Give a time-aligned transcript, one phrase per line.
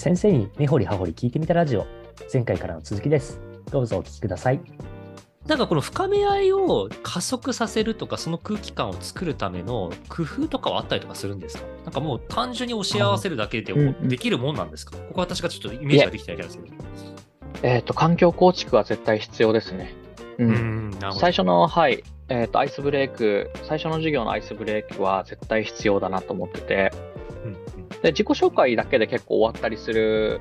[0.00, 1.86] 先生に根掘り葉掘り聞いてみたラジオ
[2.32, 3.38] 前回からの続きです
[3.70, 4.60] どうぞお聞きください
[5.46, 11.64] なんかこの深め合いを加速させるとか、その空気感を作るための工夫とかはあったりとかするんですか？
[11.84, 16.76] なんかもう単純に教え合わせるだけでうんうんできるもんなんですか、ここ私がちょっとイメージができてないんですけど。
[17.62, 19.92] えっ、と、環境構築は絶対必要ですね。
[20.38, 20.44] う。
[20.44, 21.20] うんん、なるほど。
[21.20, 27.09] 最初の、はい、えっ、と、アイスブレイク、最初の授業のアイスブレイクは絶対必要だなと思ってて、うん
[28.02, 30.40] で、自己紹介だけで結構終わったりする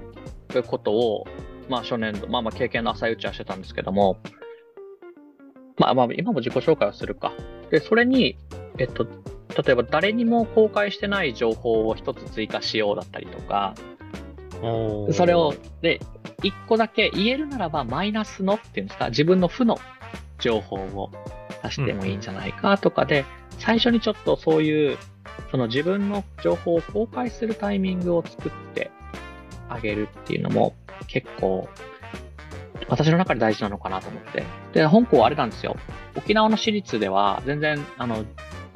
[0.67, 1.27] ことを、
[1.67, 4.17] まあ、初年度、まあまあ、経験の浅いうちはしてたんですけども、
[5.77, 7.31] まあまあ、今も自己紹介をするか。
[7.71, 8.37] で、それに、
[8.77, 9.05] えっと、
[9.63, 13.75] 例えば誰にも公開してない情報を一つ追加しようだったりとか、
[15.11, 15.99] それを、で、
[16.43, 19.77] 一個だけ言えるならば、マイナスのっていうんですか、自分の負の
[20.39, 21.11] 情報を
[21.63, 23.25] 出してもいいんじゃないかとかで、
[23.57, 24.97] 最初にちょっとそういう、
[25.51, 28.91] その自分の情報を公開するタイミングを作って
[29.67, 30.75] あげるっていうのも
[31.07, 31.67] 結構、
[32.87, 34.43] 私の中で大事なのかなと思って。
[34.73, 35.75] で、本校はあれなんですよ。
[36.15, 38.25] 沖縄の私立では全然、あの、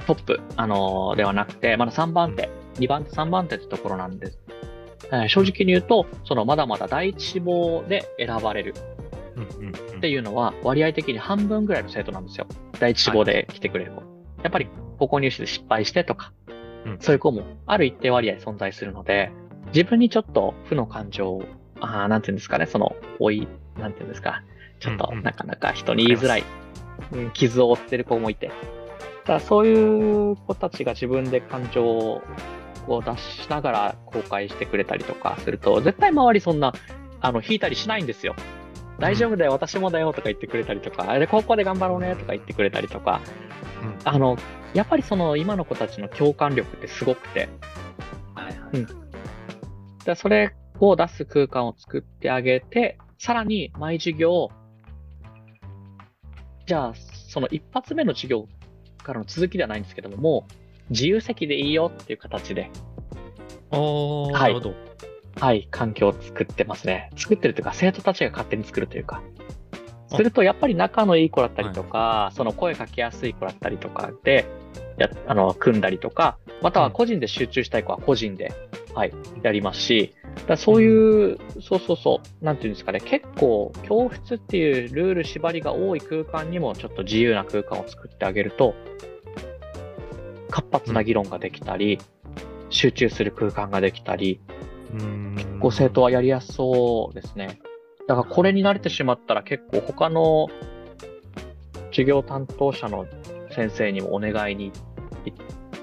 [0.06, 4.40] トップ、あの、ではなくて、まだ3番手、2番手、3番手ってところなんです。
[5.12, 8.74] えー正直に言うと、そのまだまだ第一志望で選ばれる
[9.98, 12.48] っていうのは割合的に半分ぐらいの生徒なんですよ。
[12.80, 14.02] 第一志望で来てくれる子。
[14.44, 14.68] やっぱり
[15.00, 16.34] 高校入試で失敗してとか、
[16.86, 19.32] うんそういう子もある一定割合存在するので、
[19.68, 21.44] 自分にちょっと負の感情を、
[21.80, 24.44] あーなんていうんですかね、その、老い、なんていうんですか、
[24.80, 26.44] ちょっとうんうんなかなか人に言いづらい、
[27.12, 28.48] うん傷を負ってる子もいて。
[28.48, 28.54] だ
[29.26, 32.22] からそういう子たちが自分で感情を
[32.88, 36.74] 出しながら公開してくれたりとかすると、絶対周りそんな、
[37.22, 38.36] あの、引いたりしないんですよ。
[39.00, 43.22] 大丈夫だよ、私もだよとか言ってくれたりとか、あれ、高校で頑張ろうねとか言ってくれたりとか、
[43.82, 43.98] うん。
[44.04, 44.38] あの、
[44.74, 47.50] やっぱりその今の子たちの共感力ってすごくて、
[48.36, 48.58] はいはい。
[48.74, 48.88] うん。
[50.06, 54.50] でそれを出す空間を作ってあげて、さらに毎授業、
[56.66, 58.48] じゃあ、その一発目の授業
[59.04, 60.54] からの続きではないんですけども、もう
[60.90, 62.70] 自由席でいいよっていう形で、
[63.72, 64.76] はないるほど。
[65.40, 67.10] はい、環境を作ってますね。
[67.16, 69.22] 作ってるというか、生徒たちが勝手に作るというか。
[70.08, 74.46] すると、やっぱり仲のいい子だったりとか、その声かけやすい子だったりとかで、
[74.98, 78.54] やあの組んだりとか、または個人で集中したい子は個人で、
[78.94, 80.14] はい、やりますし、
[80.48, 88.76] だそういう、そうそうそう、なんていうんですかね、結構、教室っていうルール縛りが多い空間にもちょっと自由な空間を作ってあげると、
[90.50, 92.00] 活発な議論ができたり、
[92.70, 94.42] 集中する空間ができたり、
[94.94, 97.60] うんご生徒はやりやすそうですね。
[98.08, 100.50] だからこれに慣れてしまったら結構他の
[101.92, 103.06] 授業担当者の
[103.52, 104.72] 先生にもお願いに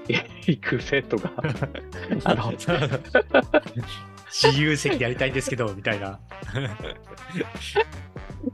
[0.07, 0.15] い
[0.47, 1.31] 行く生徒が、
[2.23, 2.53] あの、
[4.31, 6.19] 自由席でやりたいんですけど、 みたいな。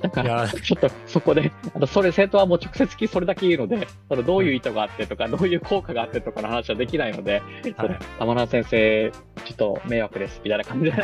[0.02, 7.42] だから、ちょっとそこで、あのそれ生徒はもう直接聞きそれだけ言うので、そのどういう意図があってとか、どういう効果があってとかの話はできないので、
[7.80, 9.12] それ玉名先生、
[9.46, 10.98] ちょっと迷惑ですみたいな感じで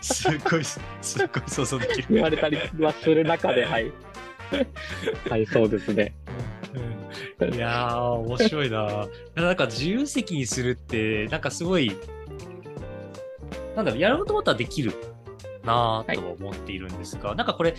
[0.00, 0.80] すごい、す
[1.18, 2.08] ごい想像できる。
[2.10, 3.92] 言われたりはする中で、はい。
[5.30, 6.14] はい、そうですね。
[6.74, 6.98] うん
[7.54, 9.06] いやー、面白いな。
[9.36, 11.96] なんか自由席にするって、なんかすごい、
[13.78, 14.92] なんだろう、やろうと思ったらできる
[15.64, 17.74] なぁとは思っているんですが、なんかこれ、い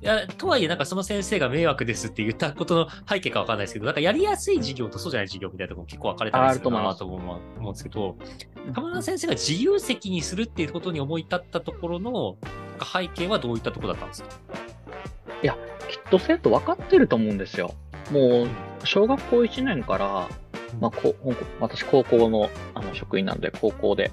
[0.00, 8.16] やとはいえ、なんかその先生が迷惑ですって言ったことの背景かわかんないですけど、なんかやりやすい授業とそうじゃない授業みたいなところも結構分かれたりするなと思うんですけど、
[8.74, 12.38] 玉田先生が自由席にするっていうことに思い立ったところの
[12.80, 14.28] 背景はどういったところだったんですか？
[15.90, 17.74] きっと生徒分かってると思うんですよ。
[18.10, 18.48] もう、
[18.84, 20.28] 小学校1年から、
[20.80, 24.10] まあ、こう私高校のあの職員なんで、高校で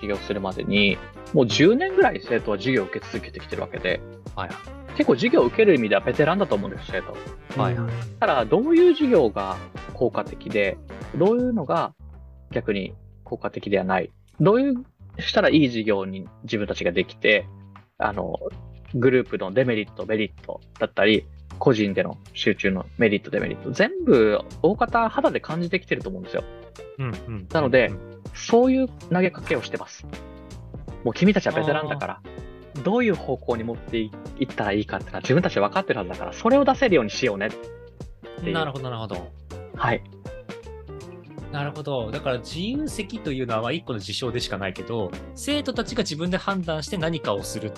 [0.00, 0.98] 授業するまでに、
[1.32, 4.00] もう10年ぐらい生徒は授業を受け続けてきてるわけで、
[4.34, 4.50] はい
[4.96, 7.16] 結構授業を受ける意味ではベテランだと思うんです、生徒。
[7.58, 9.56] はいはいただ、どういう授業が
[9.94, 10.76] 効果的で、
[11.16, 11.94] どういうのが
[12.50, 12.94] 逆に
[13.24, 14.10] 効果的ではない。
[14.40, 14.84] どういう
[15.18, 17.46] したらいい授業に自分たちができて、
[17.98, 18.38] あの、
[18.94, 21.26] グループのデメリット、メリットだったり、
[21.58, 26.44] 個人での集中のメリット、デメリット、全部大方肌で感じてきてると思うんですよ。
[26.98, 30.06] うんうんなのでうんそういう投げかけをしてます。
[31.04, 32.20] もう君たちはベテランだから、
[32.82, 34.10] どういう方向に持ってい
[34.44, 37.50] ったらいいかっていうのは自分たちで分かってるはずだから、それを出せるようにしようねっ
[38.44, 39.30] てなるほど、なるほど。
[39.76, 40.02] はい。
[41.52, 42.10] なるほど。
[42.10, 47.72] だから自由席というのはまあ一個の事象でしかないけど、生徒たちが自分で判断して何かをするっ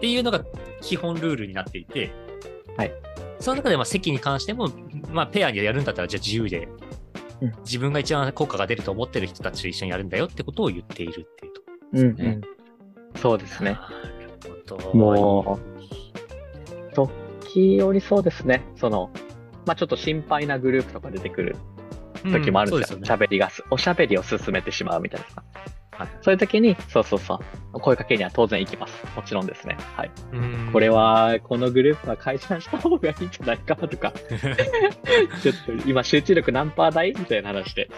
[0.00, 0.44] ていうのが
[0.82, 2.12] 基本ルールになっていて、
[2.76, 2.92] はい。
[3.40, 4.70] その中でまあ席に関しても、
[5.10, 6.85] まあペアにやるんだったらじゃあ自由で、うん
[7.64, 11.62] 自分が一番効果が出ると思ってる人たちと一緒にやるんだよってことを言っているっていうと。
[11.92, 12.40] うんうん。
[13.16, 13.78] そうですね。
[14.92, 18.62] もう、時折そうですね。
[18.76, 19.10] その、
[19.66, 21.56] まあちょっと心配なグループとか出てくる
[22.24, 22.98] 時もあるんですよ。
[22.98, 25.42] うんそう喋、りがす、おしゃべりを進めてしまうみたいな。
[25.98, 27.40] はいそういう時に、そうそうそ
[27.72, 29.04] う、声かけには当然行きます。
[29.14, 29.76] もちろんですね。
[29.96, 30.10] はい。
[30.72, 34.12] これは、このグループは解散した方がいいんじゃないかとか、
[35.42, 37.88] ちょっと今集中力何パー台みたいな話で、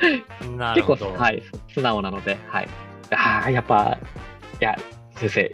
[0.00, 1.12] 結構、なるほど。
[1.12, 2.68] はい、素直なので、はい。
[3.10, 3.98] ああ、やっぱ、
[4.60, 4.76] いや、
[5.16, 5.52] 先生、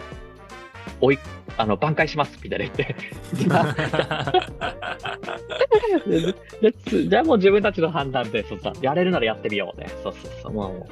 [1.01, 1.19] おい、
[1.56, 2.97] あの、挽回します、みたいな言って。
[7.09, 9.87] じゃあもう自分たちの判断で、そうそうやれるならやってみようね。
[10.03, 10.87] そうそうそう、もう、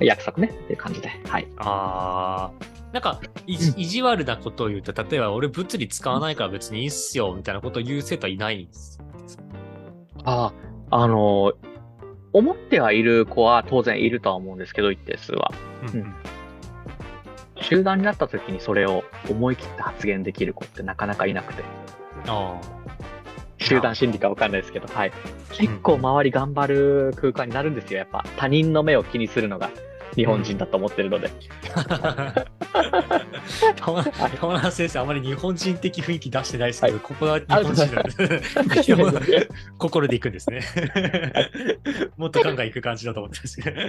[0.00, 1.10] 約束ね、っていう感じで。
[1.26, 1.48] はい。
[1.58, 2.82] ああ。
[2.92, 9.00] なんか意地悪なことを言うと、例えば俺物理使わないから別にいいっすよ、みたいなことを言う生徒はいないんです。
[10.24, 10.52] あ
[10.90, 11.54] あ、あの、
[12.34, 15.52] 思ってはいる子は当然いるとは思うんですけど、一定数は。
[15.92, 16.14] うんうん
[17.62, 21.62] 集団になった時にそれを思い切って発言できる子ってなかなかいなくて。
[22.26, 22.60] あ
[23.72, 25.12] 集団心理かわかんないですけど、はい。
[25.52, 27.98] 結構周り頑張る空間になるんですよ。
[27.98, 29.70] やっぱ他人の目を気にするのが
[30.14, 31.30] 日本人だと思ってるので。
[31.74, 32.34] あ。
[33.76, 39.48] 玉玉名先生、あまり日本人的雰囲気出してないですけど、はいここは日本人なんで
[39.78, 40.60] 心で行くんですね。
[42.16, 43.80] もっとガンガン行く感じだと思ってますけど。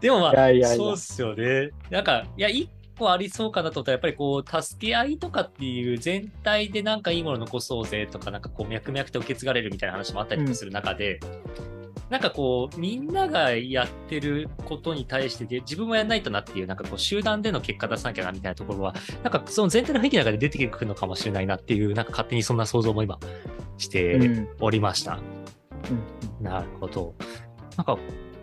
[0.00, 1.70] でもまあ、いやいやいやそうっすよね。
[1.90, 11.20] なんか、いや、一個ありそうかなと思ったら、やっぱりこう、助け合いとかっていう全体でなんかいいもの残そうぜとか、なんかこう、脈々と受け継がれるみたいな話もあったりとかする中で、
[12.10, 23.18] なんかこう、みんながやってることに対してで、自分もやんないとなっていう、なんかこう、集団での結果出さなきゃなみたいなところは、なんかその全体の雰囲気の中で出てくるのかもしれないなっていう、なんか勝手にそんな想像も今
[23.78, 25.20] してうんおりました。
[26.40, 27.14] なるほど。
[27.76, 27.96] なんか、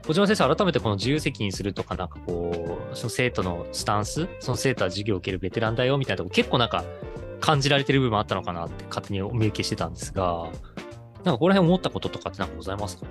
[0.09, 6.83] 小島先生、改めてこの自由責任するとか、なんかこう、その生徒のスタンス、その生徒は授業を受けるベテランだよみたいなとこ、結構なんか
[7.39, 10.47] 感じられてる部分もあったのかなって勝手にお見受けしてたんですが、
[11.23, 13.05] なんかこの辺思ったこととかってなんかございますか？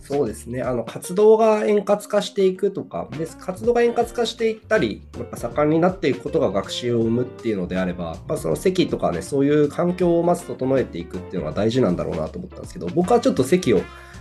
[0.00, 13.80] そうですね、あの活動が円滑化していくとかで、活動が円滑化していったり、やっぱ盛んになっていくことが学習を生むっていうのであれば、まあ、その席とかね、そういう環境をまず整えていくっていうのは大事なんだろうなと思ったんですけど、僕はちょっと席を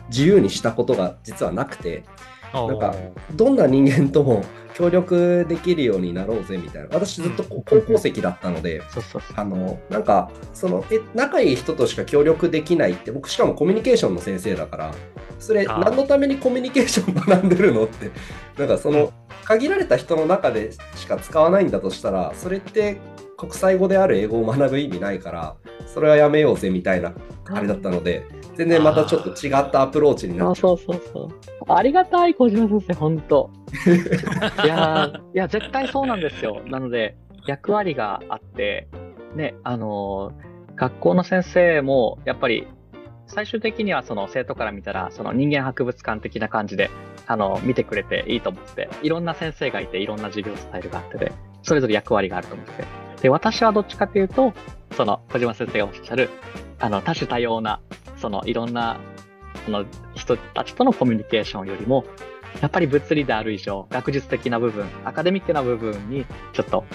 [0.10, 2.04] 自由にしたことが実はなくて、
[2.54, 2.96] なんか
[3.34, 4.44] どんな人間とも
[4.76, 8.82] 協力できるようになろうぜみたいな、私ずっと高校席だったので。
[9.36, 14.94] あのなんかそのえ仲いい人としか協力できないって僕しかもコミュニケーションの先生だから
[15.40, 18.12] それ何のためにコミュニケーション学んでるのって
[18.58, 19.12] なんかその
[19.46, 22.98] 限られた人の中でしか使わないんだとしたらそれって
[23.38, 25.56] 国際語である英語を学ぶ意味ないから
[25.86, 27.14] それはやめようぜみたいな
[27.46, 31.74] あれだったので全然またちょっと違ったアプローチになっちゃそうそうそう。
[31.74, 33.50] ありがたい、小島先生、本当
[34.64, 36.62] いやー、いや、絶対そうなんですよ。
[36.68, 37.16] なので、
[37.48, 38.88] 役割があって、
[39.36, 42.68] ね、あのー学校の先生も、やっぱり、
[43.28, 46.90] 最終的にはその生徒から見たら、その人間博物館的な感じで、
[47.28, 52.86] あの、見てくれていいと思って、いろんな先生がいて、いろんな授業スタイルがあってで、それぞれ役割があると思って。
[53.22, 54.54] で、私はどっちかというと、
[54.92, 56.30] その、小島先生がおっしゃる、
[56.80, 57.80] あの、多種多様な、
[58.18, 59.00] その、いろんな、
[59.66, 62.06] その人たちとのコミュニケーションよりも、
[62.62, 66.86] やっぱり物理である以上、学術的な部分、アカデミックな部分に、ちょっと、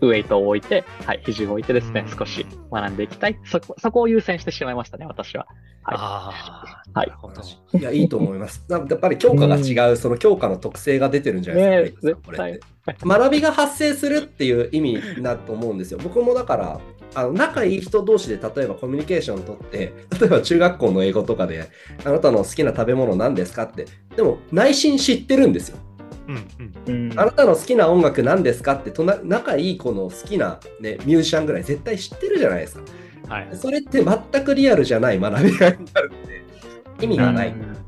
[0.00, 2.16] ウェイトを置いて、はい、比重を置いてですね、うん。
[2.16, 3.38] 少し学んでいきたい。
[3.44, 5.46] そこ、そこを優先してしまいましたね、私は。
[5.82, 5.96] はい。
[5.98, 7.78] ああ、はい。
[7.78, 8.64] いやいいと思います。
[8.70, 12.60] やっぱり教科が違う、その教科の特性が出てるんじゃないですか,、ねえこれって。
[13.04, 15.98] 学びが発生するっていう意味だと思うんですよ。
[16.02, 16.80] 僕もだから、
[17.14, 21.68] あの仲いい人同士で例えばコミュニケーションをとって、例えば中学校の英語とかで、
[22.04, 23.86] あなたの好きな食べ物何ですかって、
[24.16, 25.78] でも内心知ってるんですよ。
[26.28, 26.36] うん
[26.86, 27.10] うん。
[27.10, 32.82] うんあなたの好きな音楽何ですかって、とな仲いい子の好きな、ね、ミュージシャンぐらい絶対知ってるじゃないですか。
[33.28, 33.48] はい。
[33.54, 36.42] それって全くリアルじゃない学びがいになるんで、
[37.00, 37.48] 意味がない。
[37.48, 37.78] うん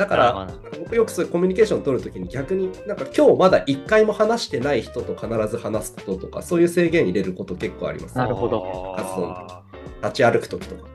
[0.00, 0.48] だかなら
[0.78, 8.16] 僕よくそういうコミュニケーションを取るときに逆になんか今日まだ一回も話してない人と必ず話すこととかそういう制限入れること結構あります。
[8.16, 9.62] なるほど活動
[10.02, 10.88] 立ち歩くときとか。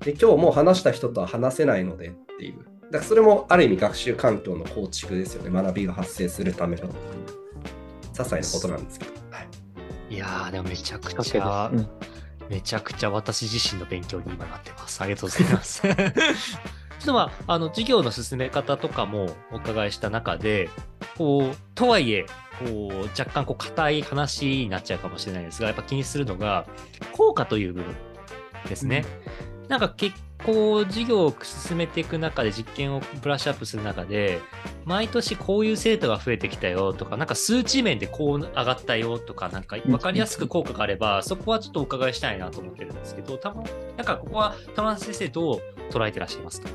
[0.00, 2.73] で今日もう話した人とは話せないのでっていう。
[2.90, 5.50] だからそれもある意味学習環境の構築ですよね。
[5.50, 6.88] 学びが発生するための。
[6.88, 9.12] 些細なことなんですけど。
[9.30, 9.48] はい
[10.10, 11.88] いやー、でもめちゃくちゃけです。
[12.48, 15.00] めちゃくちゃ私自身の勉強に今なってます。
[15.00, 15.82] ありがとうございます。
[15.82, 15.96] ちょっ
[17.06, 20.68] とまあ、あの、授業の進め方とかもお伺いした中で、
[21.16, 22.26] こう、とはいえ、
[22.64, 26.66] こう、若干こう、硬い話になっちゃうかもしれないですが、やっぱ気にするのが、
[27.12, 27.94] 効果という部分
[28.68, 29.04] ですね。
[29.68, 30.14] なんか結
[30.44, 34.40] こう、授業を進めていく中で、実験をブラッシュアップする中で、
[34.84, 43.64] 毎年こういう生徒が増えてきたよとか、なんか数値面でこう上がったよとか、なんか分かりやすく効果があれば、そこはちょっとお伺いしたいなと思ってるんですけど、たま、
[43.96, 45.60] なんかここは玉田先生どう
[45.90, 46.68] 捉えてらっしゃいますか？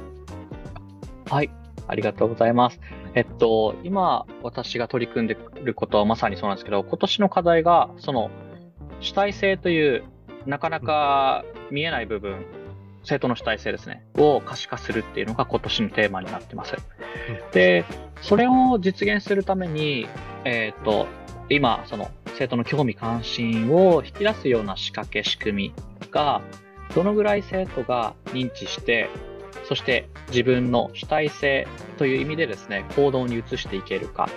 [1.29, 1.51] はい。
[1.87, 2.79] ありがとうございます。
[3.15, 8.29] えっと、今、私が取り組んでることはまさにそうなんですけど、今年の課題が、その、
[8.99, 10.03] 主体性という、
[10.45, 12.45] なかなか見えない部分、
[13.03, 16.75] 生徒の主体性ですね、を可視化するっていうのが今年のテーマになってます。
[17.51, 17.85] で、
[18.21, 20.07] それを実現するために、
[20.45, 21.07] えっと、
[21.49, 25.73] 今、その、生徒の興味関心を引き出すような仕掛け、仕組み
[26.11, 26.41] が、
[26.95, 29.09] どのぐらい生徒が認知して、
[29.67, 34.29] そして自分の主体性という意味でですね、行動に移していけるか。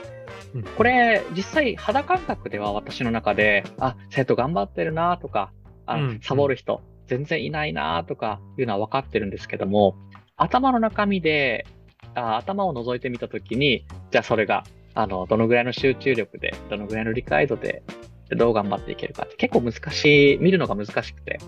[0.55, 5.51] うんこれ、実際肌感覚では私の中で、あ、生徒頑張ってるなとか、
[5.87, 9.97] あうんサボる人全然いないなとかいうのは分かってるんですけども、
[10.37, 11.67] 頭の中身で、
[12.15, 14.65] あ頭を覗いてみたときに、じゃあそれが、
[14.95, 17.83] あの、どのぐらいの集中力で、どのぐらいの理解度で、
[18.31, 21.39] どう頑張っていけるかって結構難しい、見るのが難しくて。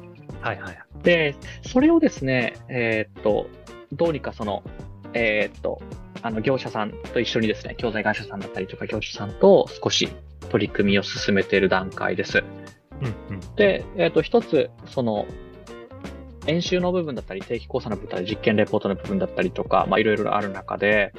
[0.43, 0.79] はいはい。
[1.03, 3.47] で、それをですね、えーっと、
[3.93, 4.63] どうにかその、
[5.15, 5.81] えーっと、
[6.21, 10.11] あの、業者さんと一緒にですね、教材会社さんだったりとか業者さんと少し
[10.51, 12.45] 取り組みを進めている段階です。
[13.31, 13.41] うんうん。
[13.57, 15.27] で、えーっと、一つ、その、
[16.47, 21.13] 演習の部分だったり、定期講座の部分だったり、実験レポートの部分だったりとか、まあ、いろいろある中で、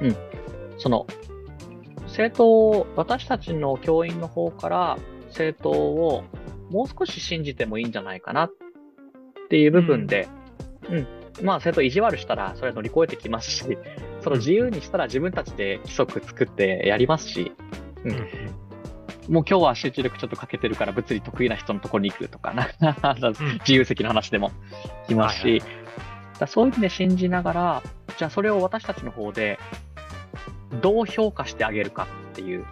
[0.00, 0.16] うん、
[0.78, 1.06] その、
[2.08, 4.98] 生徒を、私たちの教員の方から、
[5.30, 6.24] 生徒を
[6.70, 8.52] もう少し信じてもいいんじゃないかなっ
[9.48, 10.28] ていう部分で、
[10.90, 11.06] うん、
[11.42, 13.78] まあ、生徒意地悪したら、それは乗り越えてきますし、
[14.20, 17.52] その自由にしたら自分たちで規則作ってやりますし、
[18.04, 18.10] うん。
[18.10, 18.41] うん
[19.28, 22.68] もう今日は集中力ちょっと欠けてるから物理得意な人のところに行くとかな、
[23.60, 24.50] 自由席の話でも
[25.08, 25.82] いますし、はい
[26.42, 27.82] だそういう意味で信じながら、
[28.18, 29.58] じゃあそれを私たちの方で
[30.80, 32.64] どう評価してあげるかっていう、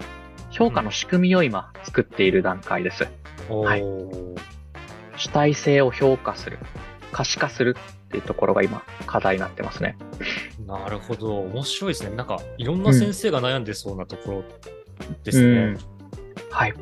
[0.51, 3.09] 評価の仕組みを今作っている段階です。
[3.49, 4.41] おはいー
[5.17, 6.59] 主体性を評価する、
[7.13, 9.97] 可視化するっていうところが今課題になってますね。
[10.67, 11.41] なるほど。
[11.41, 12.17] 面白いですね。
[12.17, 14.45] なんか、いろんな先生が悩んでそうなところ
[15.23, 15.59] ですね。
[15.59, 15.79] うん
[16.51, 16.75] はい。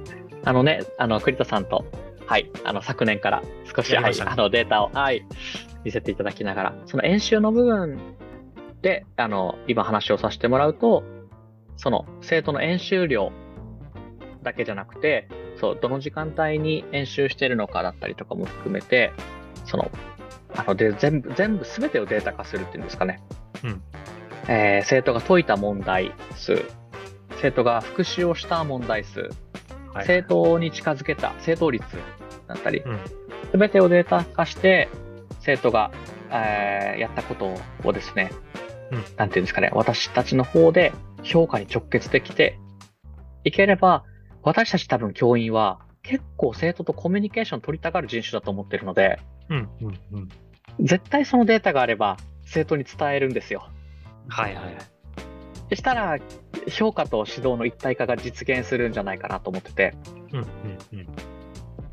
[0.45, 1.85] あのね、あの、栗田さんと、
[2.27, 3.43] はい、あの、昨年から
[3.75, 5.25] 少し、はい、あの、データを、はい、
[5.85, 7.99] 見せていただきながら、その演習の部分
[8.83, 11.05] で、あの、今話をさせてもらうと、
[11.77, 13.33] その、生徒の演習量
[14.43, 15.29] だけじゃなくて、
[15.61, 19.13] そう、どの時間帯に演習してるのかだったりとかも含めて、
[19.65, 19.91] その、
[20.55, 23.21] あの、で、全部、全部全てをデータ化するっていうんですかね。
[23.65, 23.83] うん
[24.49, 26.65] えー生徒が解いた問題数、
[27.41, 29.29] 生徒が復習をした問題数、
[29.99, 31.85] はい正答に近づけた正答率
[32.47, 32.99] だったりうん、
[33.51, 34.89] すべてをデータ化して、
[35.41, 35.91] 生徒が、
[36.31, 38.31] えーやったことをですね、
[38.91, 42.59] うんなんていうんですかね、私たちの方で評価に直結できて
[43.45, 44.05] いければ、
[44.43, 50.29] 私たち多分教員は結構生徒とコミュニケーション取りたがる人種だと思ってるので、うん、うん、うん。
[50.81, 53.69] 絶対そのデータがあれば生徒に伝えるんですよ。
[54.29, 54.77] はいはいはい。
[55.71, 56.19] そしたら、
[56.71, 59.95] 評価と指導の一体化が実現するんじゃないかなと思ってて、
[60.33, 60.47] うん、うん、
[60.93, 61.07] うん。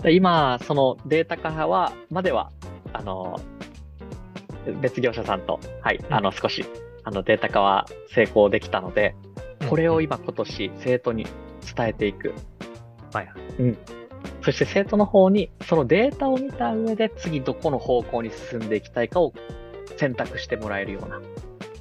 [0.01, 2.51] で今、そのデータ化は、までは、
[2.93, 3.39] あの、
[4.81, 6.65] 別業者さんと、はい、うんあの、少し、
[7.03, 9.15] あの、データ化は成功できたので、
[9.69, 11.25] これを今今年生徒に
[11.75, 12.33] 伝えていく。
[13.13, 13.77] はいはうん。
[14.41, 19.33] そして生徒の方に、そのデータを見た上で次どこの方向に進んでいきたいかを
[19.97, 21.21] 選択してもらえるような。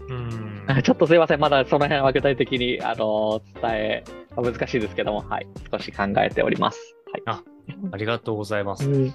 [0.09, 0.44] うん。
[0.83, 1.41] ちょっとすいません。
[1.41, 4.05] まだその辺は具体的に、あの、伝え、
[4.37, 5.47] 難しいですけども、はい。
[5.71, 6.97] 少し考えております。
[7.27, 7.43] はい。
[7.93, 8.89] ありがとうございます。
[8.89, 9.15] うん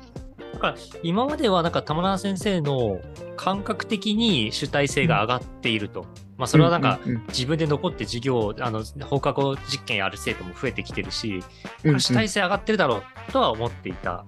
[0.54, 3.00] なんか今まではなんか玉川先生の
[3.38, 6.06] 感覚的に主体性が上がっていると。
[6.38, 11.44] まあそれはなんか自分で残って授業を、あの、放課後実験やる生徒も増えてきてるし、
[11.84, 14.26] 主体性上がってるだろうとは思っていた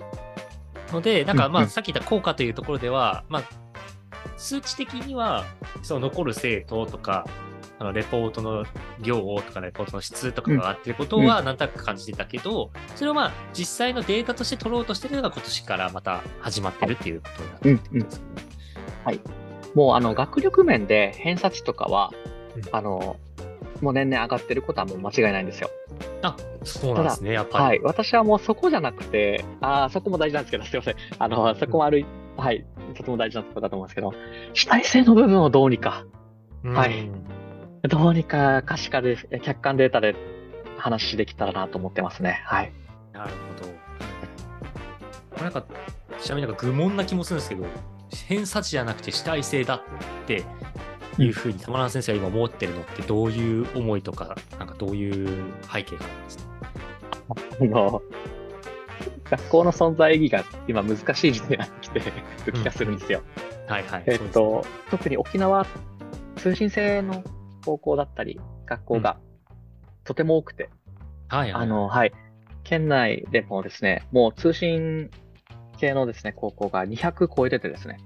[0.92, 3.44] ので、なんかまあさっき言った効果というところでは、まあ
[4.38, 5.46] 数値的には
[5.82, 7.26] その残る生徒とか、
[7.80, 8.66] あのレポートの
[9.00, 18.26] 量とかレポートの質とかが上がってることはなんとなく感じてたけど、それをまあ実際のデータとして取ろうとしてるのが今年からまた始まってるっていうことになってるんですね。
[19.76, 22.12] もう、あの、学力面で偏差値とかは、
[22.56, 23.18] うんあの、
[23.82, 25.70] もう年々上がってることはもう間違いないんですよ。
[26.22, 27.64] あ、そうなんですね、やっぱり。
[27.64, 27.80] はい。
[27.82, 30.96] 私はもうそこじゃなくて、ああ、そこも大事なんですけど、すいません。
[31.18, 32.06] あの、そこもある、
[32.42, 32.66] はい。
[32.96, 34.14] とても大事なところだと思うんですけど、
[34.54, 36.06] 主体性の部分をどうにか、
[36.64, 37.10] うんはい
[37.90, 40.16] どうにか可視化で、客観データで
[40.78, 42.44] 話できたらなと思ってますね。
[42.46, 42.72] はい。
[43.12, 43.70] なるほど。
[45.32, 45.64] これなんか、
[46.20, 47.66] ちなみになんか愚問な気もするんですけど、
[48.28, 49.82] 偏差値じゃなくて主体性だっ
[50.28, 50.44] て
[51.18, 55.28] いうふうに玉川先生が今思ってるのってどういう思いとか、なんかどういう
[55.74, 56.44] 背景があるんですか？
[57.62, 58.02] あの、
[59.32, 63.22] 学校の存在意義が今難しい時代になってきてる気がするんですよ。
[63.68, 64.04] はいはい。
[64.06, 65.66] えっと、特に沖縄、
[66.36, 67.24] 通信制の
[67.64, 69.18] 高校だったり、学校が
[70.04, 70.70] とても多くて、
[71.30, 71.64] はいはい。
[71.64, 72.12] あの、はい。
[72.64, 75.10] 県内でもですね、もう通信
[75.78, 77.98] 系のですね、高校が200超えててですね、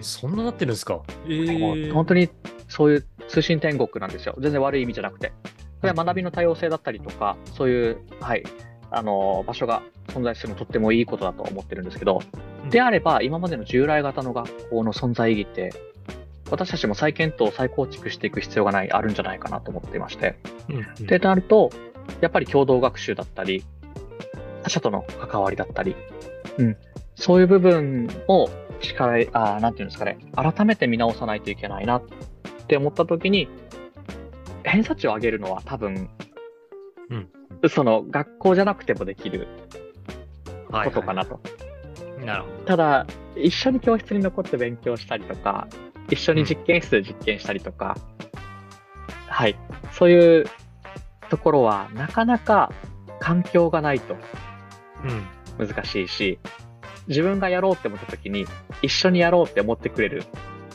[0.00, 1.02] そんななってるんですか？
[1.26, 2.30] えー、本当に
[2.68, 4.34] そういう通信天国なんですよ。
[4.40, 5.32] 全然悪い意味じゃなくて。
[5.80, 8.42] これは学びの多様性だったりとか、そういう、はい、
[8.90, 12.22] あの、場所が存在するのとってもいいことだと思ってるんですけど、
[12.64, 12.70] うん。
[12.70, 15.72] であれば、今までの従来型の学校の存在意義って、
[16.50, 20.36] 私たちも再検討、再構築していく必要がない、あるんじゃないかなと思っていまして。
[20.68, 21.06] うんうん。
[21.06, 21.70] で、なると、
[22.20, 23.64] やっぱり共同学習だったり、
[24.62, 25.94] 他者との関わりだったり、
[26.58, 26.76] うん、
[27.14, 32.02] そういう部分を力、あーなんていうんですかね、改めて見直さないといけないなっ
[32.66, 33.48] て思ったときに、
[34.64, 36.08] 偏差値を上げるのは多分、
[37.10, 37.28] うん
[37.68, 39.48] その学校じゃなくてもできる
[40.70, 41.34] はいことかなと。
[41.34, 41.70] はい
[42.24, 42.64] なるほど。
[42.66, 45.68] ただ、一緒に教室に残って勉強したりとか、
[46.10, 47.96] 一緒に実験室で実験したりとか、
[49.26, 49.56] はい、
[49.92, 50.44] そういう
[51.30, 52.72] ところはなかなか
[53.20, 54.16] 環境がないと
[55.04, 55.66] うん。
[55.66, 56.38] 難しいし、
[57.06, 58.46] 自分がやろうって思った時に
[58.82, 60.24] 一緒にやろうって思ってくれる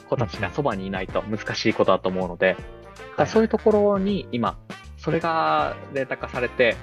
[0.09, 4.57] 子たちがそばにいないと難しいことだと思うので、だからそういうところに今、
[5.05, 6.75] それがデータ化されて、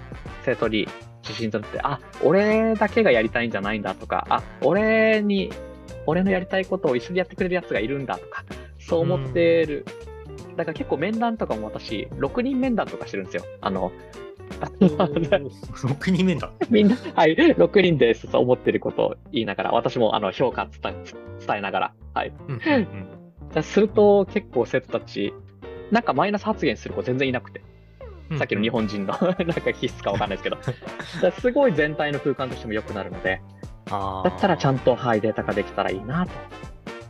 [0.44, 0.86] 生徒に
[1.22, 5.50] 自信となって、あ、俺だけがやりたいんじゃないんだとか、あ、俺に、
[6.06, 8.44] 俺のやりたいことを一緒にやってくれるやつがいるんだとか、
[8.78, 9.84] そう思ってる。
[10.56, 13.44] だから結構面談とかも私、6人面談とかしてるんですよ。
[13.60, 13.90] あの、
[14.78, 16.52] 6人目だ。
[16.70, 21.04] みんな、はい、6人ですと思ってることを言いながら、私もあの評価伝え
[21.44, 22.32] 伝えながら、はい。
[22.46, 23.06] うんうんうん
[23.52, 25.34] じゃあすると結構生徒たち、
[25.90, 27.71] なんかマイナス発言する子全然いなくて、うん
[28.38, 30.58] さっきの日本人の なんか気質かわかんないですけど、
[31.40, 33.40] すごい全体の空間としても良くなるので、
[33.90, 36.32] あだったらちゃんんと、はい、データ化できたらいいなと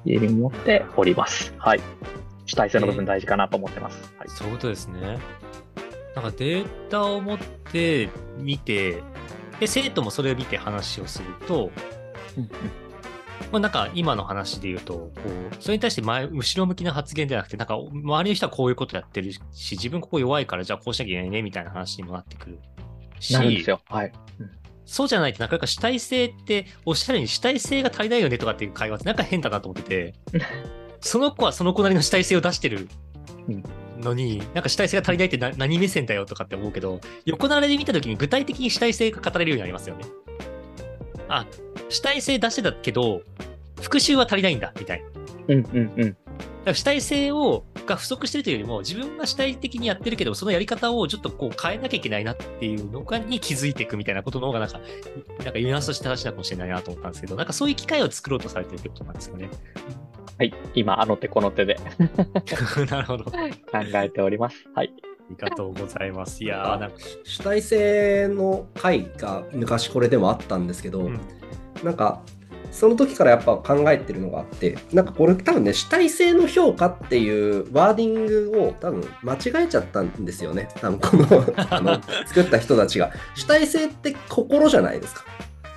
[0.05, 1.55] いうふうに思っております。
[1.59, 1.81] はい。
[2.47, 4.15] 主体性の部分大事かなと思ってます。
[4.19, 4.29] はい。
[4.29, 5.19] そういうことですね。
[6.15, 8.09] なんかデータを持って
[8.39, 9.03] 見て、
[9.61, 11.71] で、生徒もそれを見て話をすると、
[12.37, 12.51] うんうん
[13.51, 15.11] まあ、なんか今の話で言うと、こ
[15.51, 19.41] う、それに対して前、後ろ向きな発言ではなくて、なんか周りの人はこういうことやってるし、
[19.73, 22.59] 自分ここ弱いからじゃあこうしなきゃいけないね、みたいな話にもなってくる
[23.19, 23.33] し。
[23.33, 23.81] なるんですよ。
[23.89, 24.13] はい。
[24.85, 30.15] そうじゃないとなかなか主体性って、おっしゃるように主体性が足りないよねとかっていう会話ってなんか変だなと思ってて、
[31.01, 32.89] その子はその子なりの主体性を出してる
[33.99, 40.05] のに、なんか主体性が足りないってな何目線だよとかって思うけど、横並びで見たときに具体的に主体性が語れるようになりますよね。
[41.29, 41.47] あ、
[41.93, 43.23] 主体性出してたけど、
[43.81, 45.07] 復習は足りないんだ、みたいな。
[45.49, 46.17] うんうんうん。
[46.63, 54.81] だから主体性をが不足してるというよりも、自分が主体的にやってるけど、そのやり方をちょっとこう変えなきゃいけないなっていうのがに気づいていくみたいなことの方が、なんか、
[55.45, 59.51] なんかユニバースとして話なのかもしれないなと思ったんですけど、なんかそういう機会を作ろうとされてるってことなんですかね。
[60.39, 60.55] はい。
[60.75, 61.79] 今、あの手この手で
[62.91, 63.25] なるほど。
[63.25, 63.33] 考
[63.95, 64.65] えております。
[64.75, 64.93] はい。
[64.95, 66.45] ありがとうございます。
[66.45, 71.21] いやー、なんか、主体性の回が昔これでもあったんですけど、うん
[71.83, 72.23] なんか
[72.71, 80.69] その時からやっぱ考えてるのがあってなんかこれ多分ね主体性の評価っていうワーディングを多分間違えちゃったんですよね。
[80.81, 83.13] 多分この あの作った人たちが。
[83.35, 85.25] 主体性って心じゃないですか。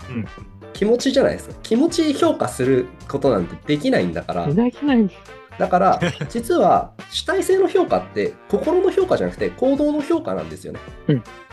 [0.10, 0.26] うん。
[0.72, 1.56] 気持ちじゃないですか。
[1.64, 4.48] 気持ち評価することなんてできないんだから。
[4.48, 4.98] できない。
[4.98, 5.46] んです。
[5.58, 10.80] だから実は主体性の評価って心の評価じゃなくて行動の評価なんですよね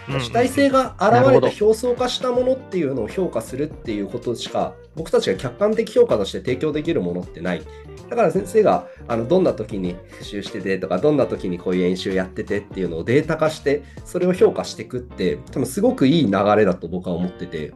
[0.09, 7.63] 主体性が現れなるほどて表層化したものっていうのを評価するっていうことしか僕たちが客観的評価として提供できるものってない。
[8.11, 17.73] だから先生があのどんな時に復習しててとかどんな時にこういう演習やっててっていうのをデータ化してそれを評価していくって多分すごくいい流れだと僕は思ってて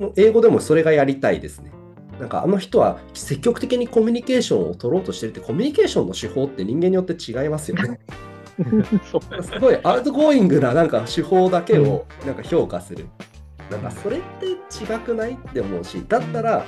[0.00, 1.70] もう英語でもそれがやりたいですね。
[2.18, 8.00] なんかあの人は積極的にコミュニケーションを取ろうとしてるってコミュニケーションの手法って人間によって違いますよね。
[9.42, 13.06] すごい outgoing ななんか手法だけをなんか評価する。
[13.70, 16.64] なんかそれって違くないって思うし、だったら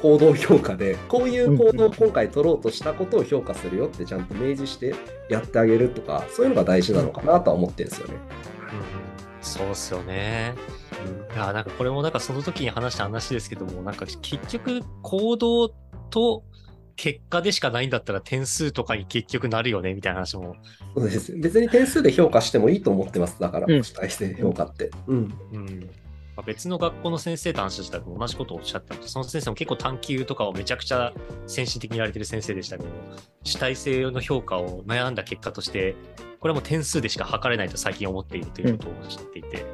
[0.00, 4.94] 行動評価で、こういう行動を今回取ろうとしたことを評価するよってちゃんと明示して
[5.28, 8.14] やってあげるとか、そういうのが大事なのかなとは思ってるんですよね。
[8.14, 9.08] うん
[9.40, 10.54] そうっすよね。
[11.34, 15.68] いや、なんかこれもなんかその時に話した話ですけども、なんか結局行動
[16.10, 16.42] と
[16.98, 20.56] 結果でしかないんだったら点数とかに結局なるよねみたいな話も。
[20.96, 23.38] そうです別に点数で評価してもいいと思ってます。
[23.38, 24.90] だから、うん主体性評価って。
[25.06, 25.34] うん。
[25.52, 25.90] うん。
[26.36, 31.12] まあ別の学校の先生と話したら同じことをおっしゃってその先生も結構探究とかをめちゃくちゃ
[31.46, 32.88] 先進的にやられてる先生でしたけど、
[33.44, 35.94] 主体性の評価を悩んだ結果として、
[36.40, 39.64] これはもう点数でしか測れないと最近思っているということをおっしゃっていて、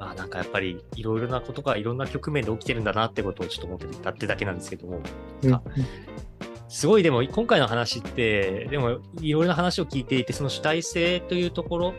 [0.00, 5.00] うん、あなんかやっぱりいろいろなことがいろんな局面で起きてるんだなってことをちょっと思ってたってだけなんですけども、
[5.42, 5.60] うん、
[6.68, 11.94] すごいでも今回の話ってでもいろいろな話を聞いていてその主体性というところ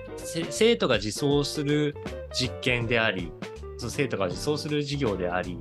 [0.50, 1.96] 生徒が自走する
[2.32, 3.32] 実験であり
[3.78, 5.58] その生徒が自走する授業であり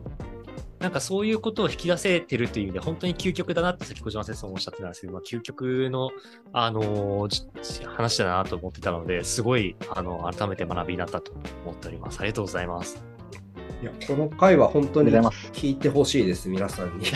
[0.79, 6.11] なんかそういうことを引き出せてるっていう意味で本当に究極だなって先小島先生もおっしゃってたんですけど、まあ、究極の、
[6.53, 11.33] あのー、話だなと思ってたのですごいあの改めて学びになったと
[11.65, 12.21] 思っております。
[12.21, 13.08] ありがとうございます。
[13.81, 17.07] いやこの回は本当に聞いてほしいです、皆さんに。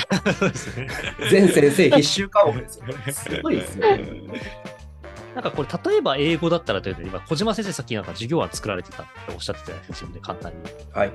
[1.30, 2.84] 全先生必修科目ですよ。
[3.12, 3.86] すごいですよ、
[5.34, 10.58] なんかこれ、例えば英語だったらというと、今、小島先生、さっきなんか授業は作られてたっておっしゃってたじゃないですか、自分で簡単に。
[10.92, 11.12] はい。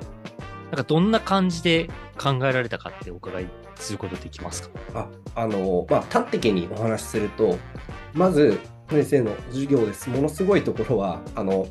[0.70, 4.70] なんかどんな感じで考えられたかってお伺いすることできますか？
[4.94, 7.58] ああの、まあ、端的にお話しすると、
[8.14, 10.10] まず、先生の授業です。
[10.10, 11.68] ものすごいところは、あの、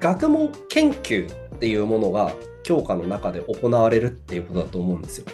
[0.00, 2.34] 学問研究っていうものが
[2.64, 5.26] 教科の中で行われるっていうことだと思うんですよ。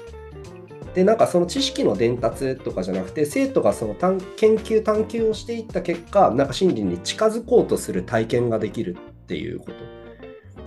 [0.95, 4.19] でなんかその知識の伝達とかじゃなくて生徒がその研
[4.57, 9.73] 究探究をしていった結果なんか真理に近づこうとする体験ができるっていうこと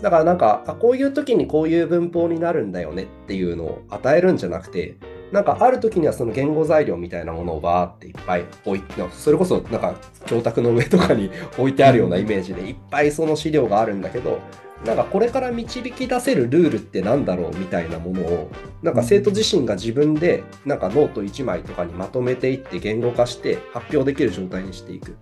[0.01, 4.95] だからなんかあこういう時にこういう文法になるんだよねっていうのを与えるんじゃなくて
[5.33, 9.95] なんかある時にはその言語材料みたいなものをバーっていっぱい置いてそれこそなんか
[10.25, 14.39] 教卓の上とかに置いてあるようなイメージでいっぱいその資料があるんだけど
[14.85, 25.15] なんかこれから導き出せるルールって何だろうみたいなものをなんか生徒自身が自分でなんかノート1枚とかにまとめていって言語化して発表できる状態にしていく。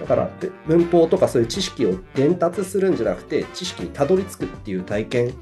[0.00, 0.30] だから
[0.66, 5.32] 文法とかそういう知識を伝達するんじゃなくて知識にたどり着くっていう体験っ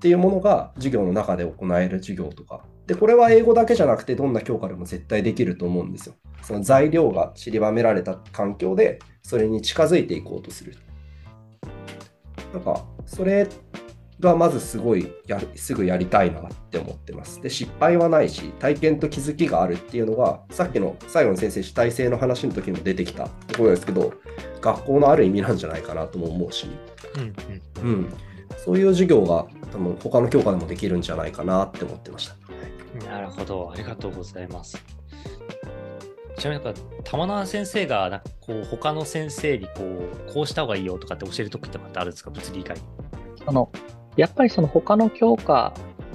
[0.00, 2.64] ていうものが授業の中で行える授業とか。
[2.86, 6.14] でこれは英語だけじゃなくてどんな教科でも絶対できると思うんですよ。
[6.42, 10.74] その材料が散りばめられた環境でそれに近づいていこうとする
[12.52, 13.48] なんか、それ
[14.20, 17.40] がまずすごいやすぐやりたいなって思ってます。
[17.40, 24.12] で、失敗はないし、体験と気づきがあるっていうのが、さっきの最後の先生主体性の話の時にも出てきたところですけど、
[24.60, 26.68] 学校のある意味なんじゃないかなとも思うし、
[27.16, 27.22] うん、
[27.84, 28.14] うんうん、
[28.64, 32.36] そういう授業が多分他の教科でもできるんじゃないかなって思ってました。
[33.06, 34.82] なるほど、ありがとうございます。
[36.42, 39.84] ちなみになんか玉縄先生がなんかこう他の先生にこ
[40.28, 42.30] うこうした方がいいよとかって教える時ってあるんですか？
[42.30, 42.82] 物理以外に。
[43.46, 43.70] あの
[44.16, 45.72] やっぱりその他の教科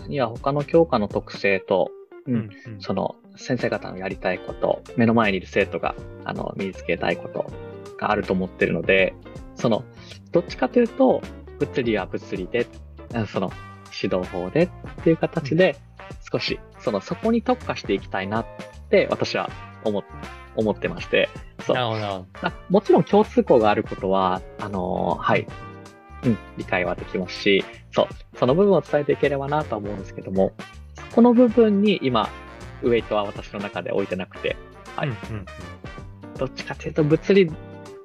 [0.09, 1.91] には他の教科の特性と、
[2.25, 7.49] うん、うん、その先生方のやりたいこと目の前にいる生徒があの身につけたいこと
[7.97, 9.13] があると思ってるので
[9.55, 9.85] その
[10.33, 11.21] どっちかというと
[11.59, 12.67] 物理は物理で
[13.31, 13.49] その
[14.03, 14.69] 指導法でっ
[15.05, 15.77] ていう形で
[16.29, 18.45] 少しそのそこに特化していきたいなっ
[18.89, 19.49] て私は
[19.83, 20.03] 思
[20.55, 21.29] 思ってまして。
[21.59, 21.75] そう。
[21.75, 22.51] なるほど。
[22.69, 25.47] もちろん共通項があることは、あのー、はい、
[26.23, 30.53] うん、理解はできますし、そう、その部分を伝えていければなとは思うんですけども、
[31.13, 32.29] この部分に今、
[32.83, 34.55] ウェイトは私の中で置いてなくて、
[34.95, 35.09] はい。
[35.09, 35.45] うんうん
[36.37, 37.51] どっちかというと、物理、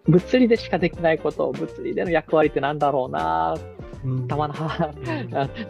[0.07, 3.57] 物理でしかできないことを、物理での役割ってなんだろうな、
[4.27, 4.89] 玉の母、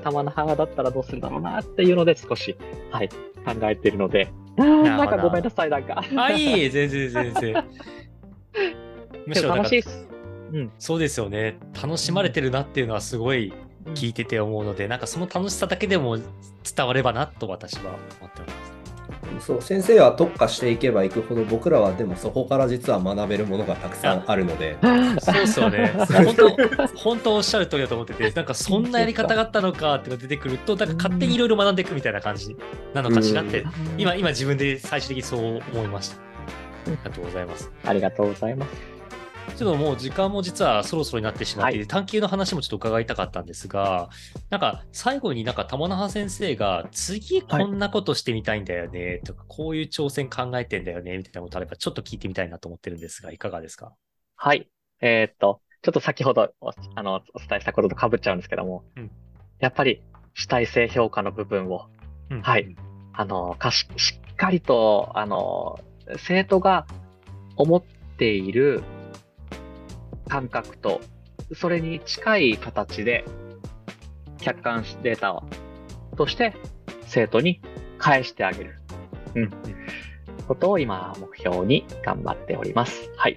[0.02, 2.56] 玉の母 だったらどうするだろうなっていうので少し、
[2.90, 3.14] はい、考
[3.64, 6.02] えているので、なんかごめんなさい、なんか。
[6.16, 7.64] あ、いい全然全然。
[9.26, 10.08] むしろ楽しいです。
[10.52, 11.56] うん、そうですよね。
[11.80, 13.52] 楽しまれてるなっていうのはすごい
[13.94, 18.71] 聞いてて思うので、うん、なんかその楽しさだけでも伝わればなと私は思っております。
[19.40, 24.76] そう先生は特化していけばいくほど僕らはでもそこから実は学べるものがたくさんあるので。
[25.20, 25.92] そうですよね。
[25.96, 32.56] 本当本当おっしゃる通りだと思っててなんかそんなやり方があったのかって出てくるとなんか勝手にいろいろ学んでいくみたいな感じ
[32.94, 33.64] なのかしらって
[33.98, 36.16] 今今自分で最終的にそう思いました。
[36.16, 37.70] ありがとうございます。
[37.84, 38.91] ありがとうございます
[39.56, 44.08] ちょっともう時間も実はそろそろになってしまって、はい、探究の話もちょっと伺いたかったんですが、
[44.50, 53.92] なんか最後になんか玉那覇先生が次こんなことしてみたいんだよねとか、はい、こういう挑戦考えてんだよねみたいなことあればちょっと聞いてみたいなと思ってるんですが、いかがですか？
[54.36, 54.68] はい。
[55.00, 56.52] えー、っと、ちょっと先ほど
[56.94, 59.10] あのお伝えしたこととかぶっちゃうんですけども、うん、
[59.58, 60.02] やっぱり
[60.34, 61.86] 主体性評価の部分を、
[62.30, 62.74] うん、はい、
[63.12, 65.78] あのかし、しっかりと、あの、
[66.18, 66.86] 生徒が
[67.56, 67.82] 思っ
[68.16, 68.82] ている
[70.28, 71.00] 感覚と、
[71.54, 73.24] それに近い形で
[74.38, 75.42] 客観データ
[76.16, 76.54] として
[77.06, 77.60] 生徒に
[77.98, 78.80] 返してあげる。
[79.34, 79.50] うん。
[80.48, 83.10] ことを今目標に頑張っております。
[83.16, 83.36] はい。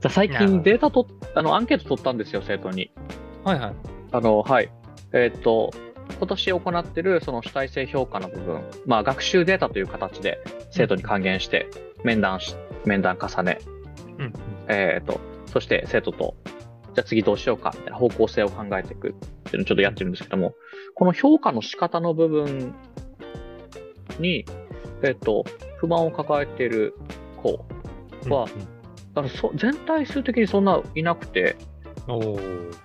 [0.00, 2.90] じゃ最近データと、あの、アンケート取ったんですよ、生徒に。
[3.44, 3.74] はいはい。
[4.12, 4.70] あの、はい。
[5.12, 5.70] えっ、と、
[6.18, 10.38] 今年行ってるその主体性評価の部分、まあ、学習データという形で
[10.70, 11.68] 生徒に還元して
[12.02, 13.58] 面談し、面談重ね、
[14.18, 14.32] うん。
[14.68, 15.20] えっ、と、
[15.52, 16.34] そして生徒と、
[16.94, 20.54] じゃあ次どうしようかみたいな方向性を考えていくっていうのをちょっとやってるんですけども、
[20.94, 22.74] この評価の仕方の部分
[24.18, 24.44] に、
[25.02, 25.44] えっ、と、
[25.78, 26.94] 不満を抱えている
[27.36, 27.64] 子
[28.28, 28.46] は
[29.14, 31.56] だからそ全体数的にそんないなくて、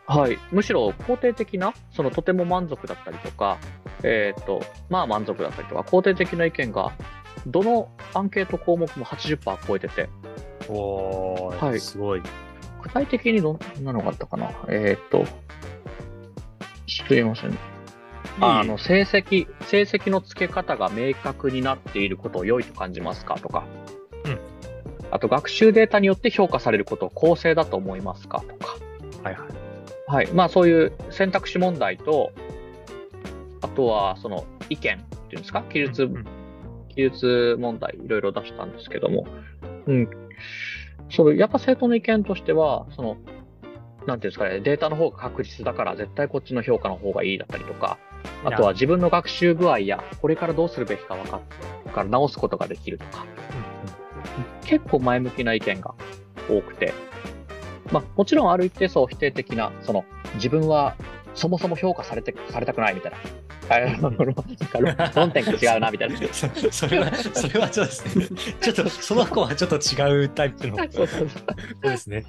[0.08, 3.58] はい、むしろ肯定的な、そのとても満足だったりとか、
[4.04, 6.94] えっ、と、まあ満足だったりとか、肯定的な意見が、
[7.48, 10.10] どのアンケート項目も80%超えてて、
[10.68, 11.80] おーはい。
[11.80, 12.22] すごい。
[12.96, 14.52] 具体的にどんなのがあったかな？
[14.70, 15.26] えっ、と、
[16.88, 17.58] すいません。
[18.40, 23.66] あの、成績、成績の付け方が明確になっていることを良いと感じますかとか、
[24.24, 24.40] うん
[25.12, 28.78] あと、学習データによって評価されることを公正だと思いますかとか、
[29.24, 29.48] はいはい。
[30.08, 30.32] はい。
[30.34, 32.32] まあ、そういう選択肢問題と、
[33.62, 35.64] あとは、その、意見っていうんですか？
[35.64, 36.26] 記述、うんうん
[36.96, 39.28] 記述問題、いろいろ出したんですけども、
[39.86, 40.10] うん。
[41.10, 43.18] その、やっぱ生徒の意見としては、その、
[44.06, 47.98] なんていうんですかね、データの方が確実だから、絶対こっちの評価の方がいいだったりとか、
[48.44, 53.26] あとは自分の学習具合や、これからどうするべきか分かってから直すことができるとか、
[54.66, 55.96] 結構前向きな意見が
[56.50, 56.94] 多くて、
[57.92, 60.04] まあ、もちろんある一定層否定的な、その、
[60.36, 60.96] 自分は
[61.34, 63.18] そもそも評価されて、されたくないみたいな。
[65.16, 66.18] 論点が違うな、みたいな。
[66.34, 68.28] そそれは、それはちょっとですね、
[68.62, 71.08] ちょっと、その子はちょっと違うタイプの、そう
[71.82, 72.26] ですね。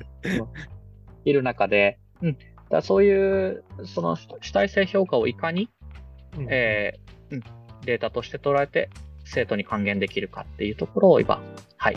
[1.24, 2.38] いる中で、うん。
[2.70, 5.68] だそういう、その主体性評価をいかに、
[6.36, 7.42] うんえーうん、
[7.84, 8.90] データとして捉えて
[9.24, 11.40] 生徒に還元できるかっていうところを今、
[11.76, 11.96] はい、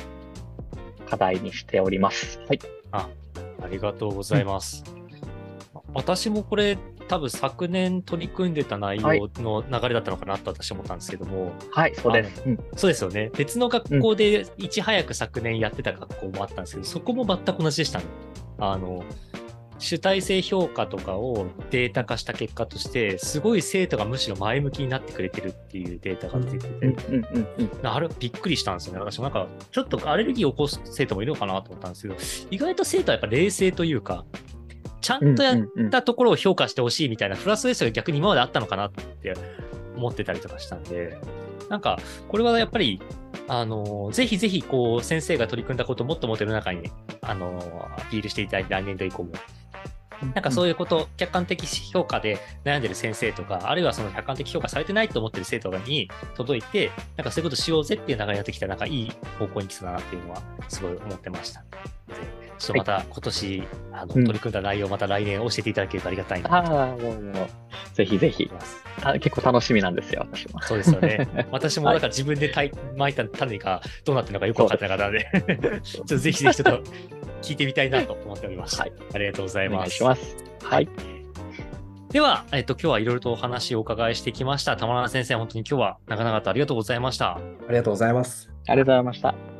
[1.07, 2.39] 課題にしております。
[2.47, 2.59] はい。
[2.91, 3.09] あ
[3.69, 4.83] りがとうございます。
[5.93, 6.77] 私もこれ、
[7.09, 12.43] 多分昨年取り組んでた内はい容の流れだったのかなと私は思ったんですけども、はい、そうです。
[12.45, 12.59] うん。
[12.75, 13.31] そうですよね。
[13.35, 18.05] 別の学校でいち早く昨年やってた学校もあったんですけど、そこも全く同じでしたね。
[18.59, 19.03] あの、
[19.79, 26.93] 主体性評価とかをデータ化した結果として、すごい生徒がむしろ前向きになってくれてるっていうデータが出てて。
[27.83, 28.99] あれびっくりしたんですよね。
[28.99, 34.25] 私もなんか、ちょっとアレルギーを起こす生徒もいるのかなと思ったんですけど、意外と生徒はやっぱ冷静というか、
[35.01, 39.33] ちゃんとやったところを評価してほしいみたいなフラストレーションが逆に今まであったのかなって
[39.95, 41.17] 思ってたりとかしたんで、
[41.69, 43.01] なんか、これはやっぱり、
[43.47, 46.89] あの、ぜひぜひ、こう、先生が取り組んだことをもっともっと世の中に、
[47.21, 49.31] あの、アピールしていただいて、来年度以降も。
[50.21, 61.63] なんかそういうこと、客観的評価で悩んでる先生とか、あるいはその客観的評価されてないと思ってる生徒に届いて、なんかそういうことしようぜっていう流れになってきたら、なんかいい方向に来そうだなっていうのは、すごい思ってました。
[62.59, 67.47] でちょっとまた今年、あのうん取り組んだ内容、また来年教えていただけるとありがたいなとああ、もう、もう、
[67.93, 68.51] ぜひぜひ
[69.21, 70.61] 結構楽しみなんですよ、私も。
[70.61, 71.47] そうですよね。
[71.51, 76.83] 私もなんか自分でたい巻いた種がどうなってるのかよく分かってなかったので、ちょっとぜひぜひちょっと
[77.41, 78.79] 聞いてみたいなと思っております。
[78.79, 78.91] はい。
[79.13, 79.89] ありがとうございお願ます。
[79.89, 80.35] いします。
[80.63, 80.89] はい。
[82.11, 84.75] では、えっと、今日はいろいろとお話をお伺いしてきました。
[84.77, 87.35] 玉川先生、本当に今日は長々とありがとうございました。
[87.35, 88.49] ありがとうございます。
[88.67, 89.58] ありがとうございました。